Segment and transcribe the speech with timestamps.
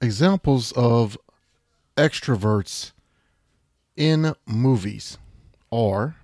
[0.00, 1.18] examples of
[1.96, 2.92] extroverts
[3.96, 5.18] in movies
[5.70, 6.16] are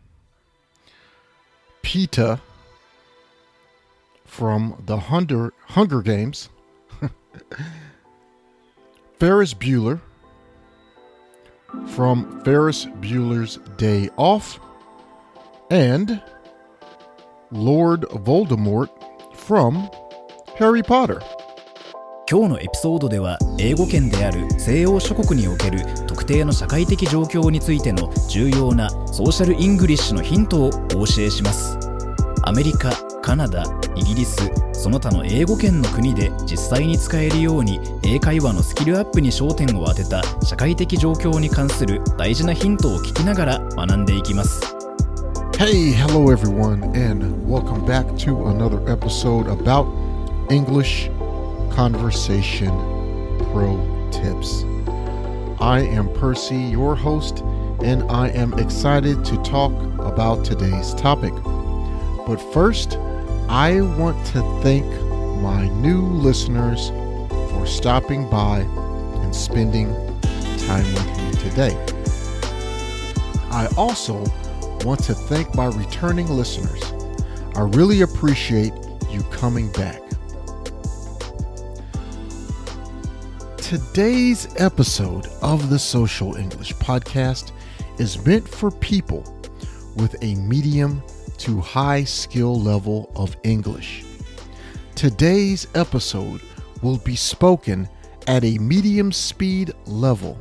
[1.82, 2.40] Peeta
[4.24, 6.48] from the Hunger Games,
[9.18, 10.00] Ferris Bueller
[11.88, 14.58] from Ferris Bueller's Day Off,
[15.70, 16.22] and
[17.50, 18.88] Lord Voldemort
[19.36, 19.88] from
[20.56, 21.20] Harry Potter.
[22.28, 31.78] 今日のエピソードでは英語圏である西洋諸国における特定の社会的状況についての重要なソーシャルイングリッシュのヒントをお教えします。
[32.42, 32.90] アメリカ、
[33.22, 33.62] カナダ、
[33.94, 44.60] イギリスその他の英語圏の国で実際に使えるように英会話のスキルアップに焦点を当てた社会的状況に関する大事なヒントを聞きながら学んでいきます。
[45.52, 49.86] Hey, hello everyone, and welcome back to another episode about
[50.50, 51.08] English
[51.72, 52.70] Conversation
[53.52, 53.76] Pro
[54.10, 54.64] Tips.
[55.60, 57.40] I am Percy, your host,
[57.82, 61.32] and I am excited to talk about today's topic.
[62.26, 62.96] But first,
[63.48, 64.86] I want to thank
[65.40, 66.88] my new listeners
[67.50, 69.88] for stopping by and spending
[70.66, 71.76] time with me today.
[73.50, 74.24] I also
[74.84, 76.82] want to thank my returning listeners.
[77.54, 78.72] I really appreciate
[79.10, 80.05] you coming back.
[83.66, 87.50] Today's episode of the Social English Podcast
[87.98, 89.24] is meant for people
[89.96, 91.02] with a medium
[91.38, 94.04] to high skill level of English.
[94.94, 96.42] Today's episode
[96.80, 97.88] will be spoken
[98.28, 100.38] at a medium speed level.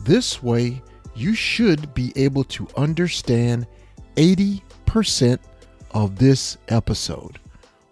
[0.00, 0.82] This way,
[1.16, 3.66] you should be able to understand
[4.16, 5.38] 80%
[5.92, 7.38] of this episode,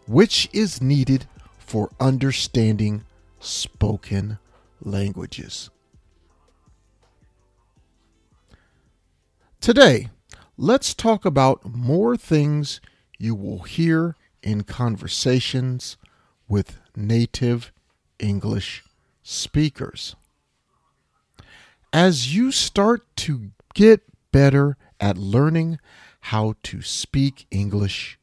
[0.06, 1.24] which is needed
[1.56, 3.02] for understanding
[3.46, 4.38] spoken
[4.80, 5.70] languages.
[9.60, 10.08] Today,
[10.56, 12.80] let's talk about more things
[13.18, 15.96] you will hear in conversations
[16.48, 17.72] with native
[18.18, 18.84] English
[19.22, 20.14] speakers.
[21.92, 25.78] As you start to get better at learning
[26.20, 28.18] how to speak English,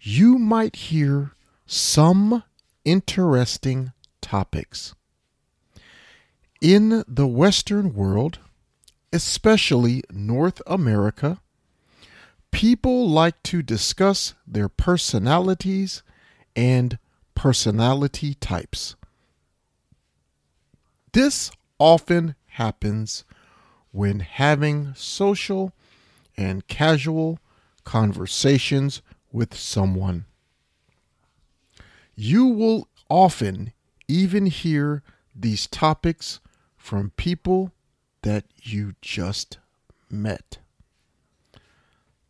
[0.00, 1.32] you might hear
[1.66, 2.42] some
[2.84, 3.92] interesting
[4.30, 4.94] topics.
[6.60, 8.38] In the Western world,
[9.12, 11.40] especially North America,
[12.52, 16.04] people like to discuss their personalities
[16.54, 16.96] and
[17.34, 18.94] personality types.
[21.12, 23.24] This often happens
[23.90, 25.72] when having social
[26.36, 27.40] and casual
[27.82, 29.02] conversations
[29.32, 30.26] with someone.
[32.14, 33.72] You will often
[34.10, 35.02] even hear
[35.34, 36.40] these topics
[36.76, 37.72] from people
[38.22, 39.58] that you just
[40.10, 40.58] met.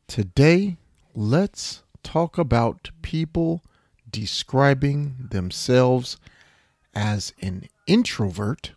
[0.06, 0.76] Today,
[1.14, 3.62] let's talk about people
[4.10, 6.18] describing themselves
[6.94, 8.72] as an introvert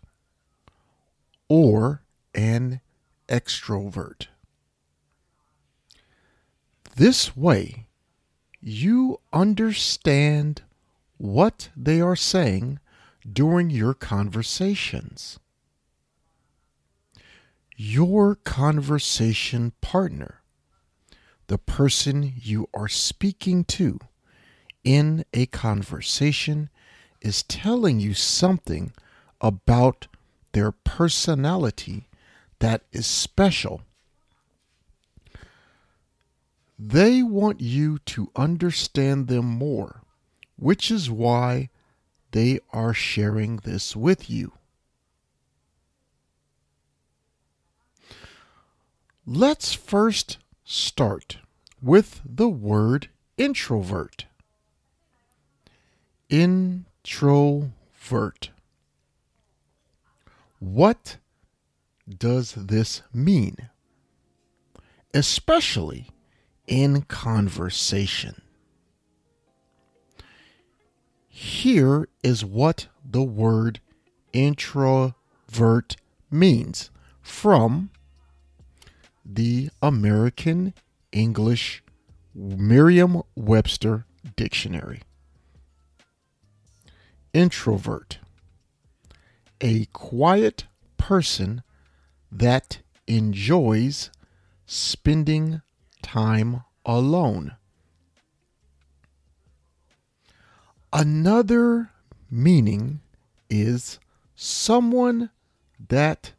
[1.48, 2.02] or
[2.34, 2.80] an
[3.28, 4.28] extrovert.
[6.96, 7.86] This way,
[8.60, 10.62] you understand
[11.18, 12.78] what they are saying
[13.30, 15.38] during your conversations.
[17.76, 20.42] Your conversation partner,
[21.48, 23.98] the person you are speaking to
[24.84, 26.70] in a conversation,
[27.20, 28.92] is telling you something
[29.40, 30.06] about
[30.52, 32.08] their personality
[32.60, 33.82] that is special.
[36.78, 40.02] They want you to understand them more,
[40.56, 41.70] which is why
[42.34, 44.50] they are sharing this with you.
[49.24, 51.38] Let's first start
[51.80, 53.08] with the word
[53.38, 54.26] introvert.
[56.28, 57.70] Introvert.
[60.58, 61.18] What
[62.08, 63.70] does this mean?
[65.14, 66.08] Especially
[66.66, 68.43] in conversation.
[71.36, 73.80] Here is what the word
[74.32, 75.96] introvert
[76.30, 76.90] means
[77.22, 77.90] from
[79.24, 80.74] the American
[81.10, 81.82] English
[82.36, 85.02] Merriam Webster Dictionary.
[87.32, 88.18] Introvert.
[89.60, 90.66] A quiet
[90.98, 91.64] person
[92.30, 92.78] that
[93.08, 94.12] enjoys
[94.66, 95.62] spending
[96.00, 97.56] time alone.
[100.96, 101.90] Another
[102.30, 103.00] meaning
[103.50, 103.98] is
[104.36, 105.30] someone
[105.88, 106.34] that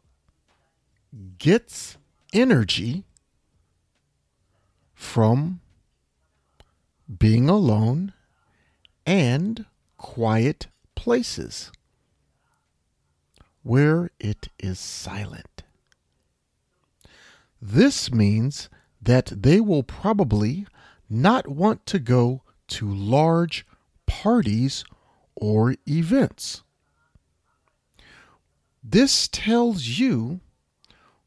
[1.36, 1.98] gets
[2.32, 3.04] energy
[4.94, 5.60] from
[7.18, 8.14] being alone
[9.04, 9.66] and
[9.98, 11.70] quiet places
[13.62, 15.64] where it is silent.
[17.60, 18.70] This means
[19.02, 20.66] that they will probably
[21.10, 23.66] not want to go to large
[24.06, 24.84] parties
[25.34, 26.62] or events.
[28.82, 30.40] This tells you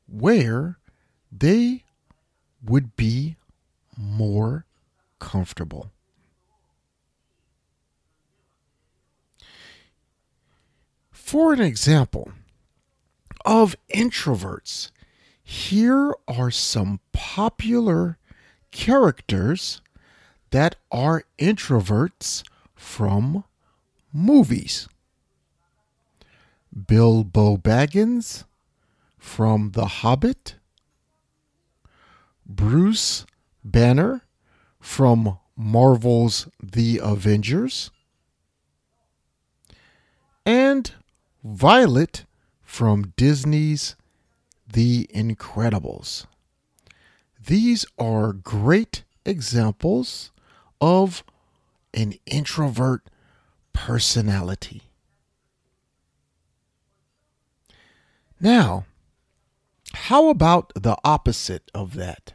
[0.07, 0.77] where
[1.31, 1.83] they
[2.63, 3.35] would be
[3.97, 4.65] more
[5.19, 5.91] comfortable.
[11.11, 12.31] For an example
[13.45, 14.91] of introverts,
[15.43, 18.17] here are some popular
[18.71, 19.81] characters
[20.51, 22.43] that are introverts
[22.79, 23.43] from
[24.13, 24.87] movies.
[26.87, 28.45] Bilbo Baggins
[29.17, 30.55] from The Hobbit,
[32.45, 33.25] Bruce
[33.63, 34.21] Banner
[34.79, 37.91] from Marvel's The Avengers,
[40.45, 40.93] and
[41.43, 42.25] Violet
[42.63, 43.97] from Disney's
[44.71, 46.25] The Incredibles.
[47.45, 50.31] These are great examples
[50.79, 51.23] of
[51.93, 53.09] an introvert
[53.73, 54.83] personality.
[58.39, 58.85] Now,
[59.93, 62.33] how about the opposite of that?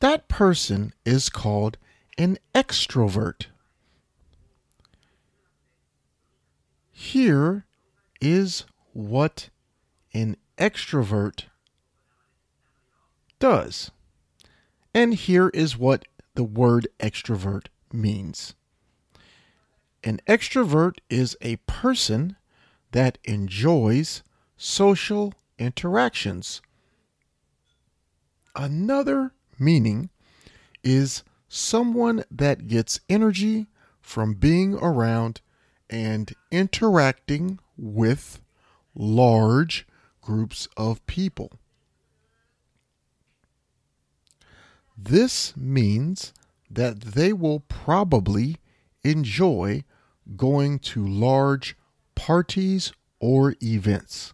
[0.00, 1.78] That person is called
[2.18, 3.46] an extrovert.
[6.90, 7.66] Here
[8.20, 9.50] is what
[10.14, 11.44] an extrovert
[13.38, 13.90] does.
[14.94, 16.04] And here is what
[16.34, 18.54] the word extrovert means.
[20.04, 22.36] An extrovert is a person
[22.90, 24.22] that enjoys
[24.56, 26.60] social interactions.
[28.54, 30.10] Another meaning
[30.82, 33.66] is someone that gets energy
[34.00, 35.40] from being around
[35.88, 38.42] and interacting with
[38.94, 39.86] large
[40.20, 41.52] groups of people.
[44.96, 46.32] This means
[46.70, 48.58] that they will probably
[49.04, 49.84] enjoy
[50.36, 51.76] going to large
[52.14, 54.32] parties or events,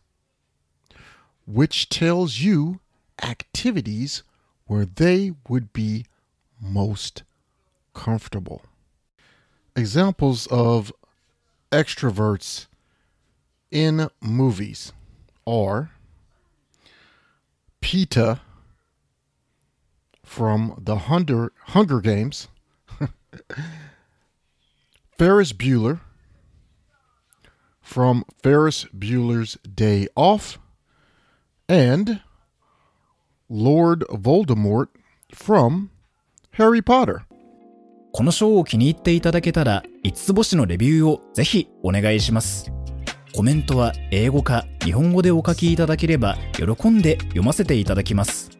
[1.47, 2.81] which tells you
[3.23, 4.23] activities
[4.67, 6.05] where they would be
[6.61, 7.23] most
[7.95, 8.63] comfortable.
[9.75, 10.93] Examples of
[11.71, 12.67] extroverts
[13.71, 14.93] in movies
[15.47, 15.91] are
[17.81, 18.41] Peeta
[20.29, 22.49] from the Hunger, Hunger Games,
[25.19, 26.01] Ferris Bueller
[27.81, 30.59] from Ferris Bueller's Day Off,
[31.69, 32.21] and
[33.49, 34.89] Lord Voldemort
[35.33, 35.91] from
[36.53, 37.23] Harry Potter.
[38.13, 42.73] このショーを気に入っていただけたら5つ星のレビューをぜひお願いします
[43.35, 48.58] コメントは英語か日本語でお書きいただければ喜んで読ませていただきます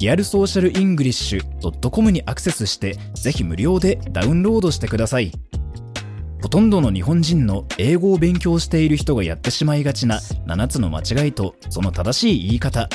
[0.00, 5.30] リアルソーシャルイングリッシュ .com にアクセスしてぜひ無料でダウンロードしてください。
[6.42, 12.88] ほとんどの日本人の英語を勉強している人がやってしまいがちな7つの間違いとその正しい言い方。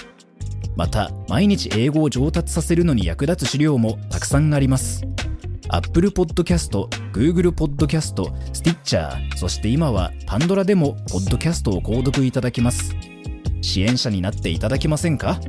[0.75, 5.03] また毎日英語を上達させるのに役立つ資料もたくさんあります。
[5.70, 8.15] Apple Podcast、Google Podcast、
[8.51, 12.96] Stitcher、そして今は Pandora でも Podcast を購読いただきます。
[13.62, 15.39] 支援者になっていただけませんか？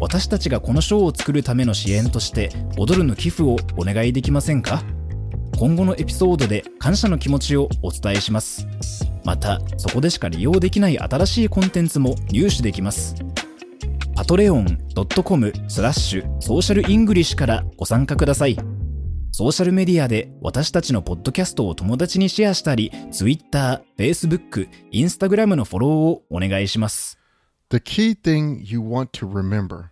[0.00, 4.82] 私たちがこのショーを作るための支援として踊るの寄付をお願いできませんか？
[5.58, 8.66] 今後のエピソードで感謝の気持ちをお伝えします。
[9.24, 13.16] また、そこでしか利用できない新しいコンテンツも入手できます。
[14.14, 14.78] パトレオン
[15.24, 18.56] .com スラッシュソーシャルイングリッシュからご参加ください。
[19.32, 27.17] ソーシャルメディアで私たちのポッドキャストを友達にシェアしたり、Twitter、Facebook、Instagram のフォローをお願いします。
[27.70, 29.90] The key thing you want to remember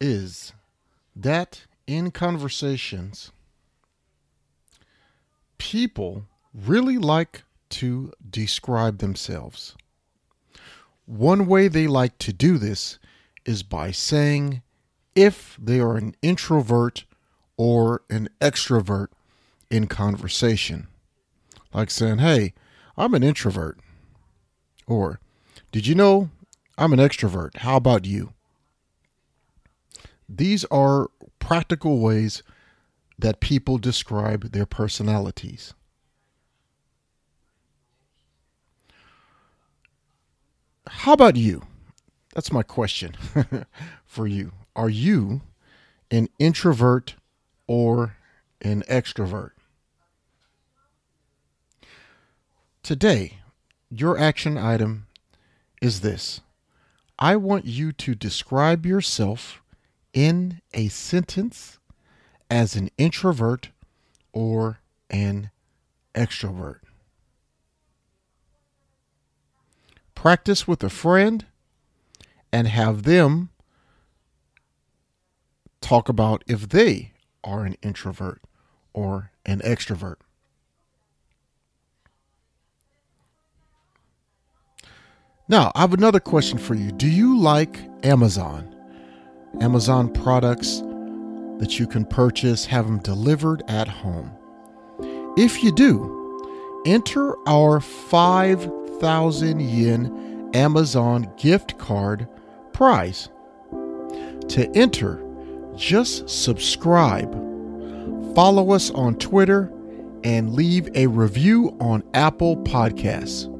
[0.00, 0.54] is
[1.14, 3.30] that in conversations,
[5.58, 9.76] people really like to describe themselves.
[11.04, 12.98] One way they like to do this
[13.44, 14.62] is by saying
[15.14, 17.04] if they are an introvert
[17.58, 19.08] or an extrovert
[19.70, 20.86] in conversation.
[21.74, 22.54] Like saying, hey,
[22.96, 23.78] I'm an introvert.
[24.86, 25.20] Or,
[25.70, 26.30] did you know
[26.78, 27.56] I'm an extrovert.
[27.56, 28.34] How about you?
[30.28, 31.08] These are
[31.40, 32.44] practical ways
[33.18, 35.74] that people describe their personalities.
[40.86, 41.62] How about you?
[42.32, 43.16] That's my question
[44.06, 44.52] for you.
[44.76, 45.40] Are you
[46.12, 47.16] an introvert
[47.66, 48.16] or
[48.62, 49.50] an extrovert?
[52.84, 53.38] Today,
[53.90, 55.08] your action item
[55.82, 56.40] is this
[57.18, 59.60] I want you to describe yourself
[60.12, 61.78] in a sentence
[62.50, 63.70] as an introvert
[64.32, 64.78] or
[65.10, 65.50] an
[66.14, 66.80] extrovert.
[70.14, 71.46] Practice with a friend
[72.52, 73.50] and have them
[75.80, 78.40] talk about if they are an introvert
[78.92, 80.16] or an extrovert.
[85.50, 86.92] Now, I have another question for you.
[86.92, 88.74] Do you like Amazon?
[89.62, 90.82] Amazon products
[91.58, 94.30] that you can purchase, have them delivered at home.
[95.38, 102.28] If you do, enter our 5,000 yen Amazon gift card
[102.74, 103.30] prize.
[103.70, 105.24] To enter,
[105.76, 107.32] just subscribe,
[108.34, 109.72] follow us on Twitter,
[110.24, 113.54] and leave a review on Apple Podcasts.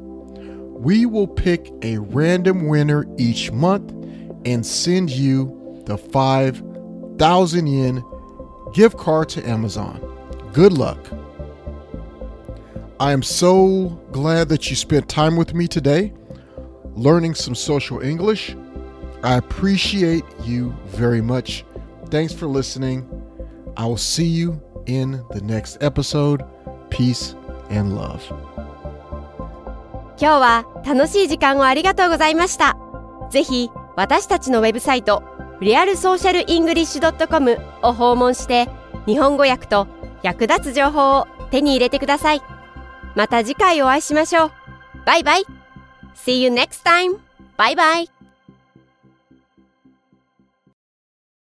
[0.78, 3.90] We will pick a random winner each month
[4.46, 8.04] and send you the 5,000 yen
[8.72, 10.00] gift card to Amazon.
[10.52, 10.98] Good luck.
[13.00, 16.12] I am so glad that you spent time with me today
[16.94, 18.56] learning some social English.
[19.22, 21.64] I appreciate you very much.
[22.06, 23.08] Thanks for listening.
[23.76, 26.44] I will see you in the next episode.
[26.90, 27.34] Peace
[27.68, 28.47] and love.
[30.20, 32.76] 今日は楽しい時間をありがとうございました。
[33.30, 35.22] ぜひ私たちのウェブサイト
[35.60, 38.68] リアルソーシャルイングリッシュ .com を訪問して
[39.06, 39.86] 日本語訳と
[40.22, 42.42] 役立つ情報を手に入れてください。
[43.14, 44.52] また次回お会いしましょう。
[45.04, 45.44] バイバイ
[46.16, 47.18] !See you next time!
[47.56, 48.17] バイバイ